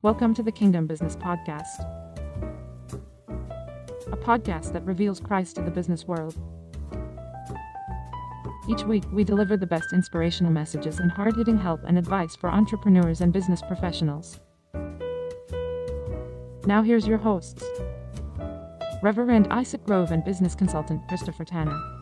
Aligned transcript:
Welcome 0.00 0.32
to 0.34 0.44
the 0.44 0.52
Kingdom 0.52 0.86
Business 0.86 1.16
Podcast, 1.16 1.80
a 4.12 4.16
podcast 4.16 4.72
that 4.72 4.84
reveals 4.84 5.18
Christ 5.18 5.56
to 5.56 5.62
the 5.62 5.72
business 5.72 6.06
world. 6.06 6.36
Each 8.68 8.84
week, 8.84 9.02
we 9.12 9.24
deliver 9.24 9.56
the 9.56 9.66
best 9.66 9.92
inspirational 9.92 10.52
messages 10.52 11.00
and 11.00 11.10
hard 11.10 11.34
hitting 11.34 11.58
help 11.58 11.80
and 11.84 11.98
advice 11.98 12.36
for 12.36 12.48
entrepreneurs 12.48 13.22
and 13.22 13.32
business 13.32 13.60
professionals. 13.60 14.38
Now, 16.64 16.80
here's 16.84 17.08
your 17.08 17.18
hosts 17.18 17.64
Reverend 19.02 19.48
Isaac 19.50 19.84
Grove 19.84 20.12
and 20.12 20.24
business 20.24 20.54
consultant 20.54 21.08
Christopher 21.08 21.44
Tanner. 21.44 21.97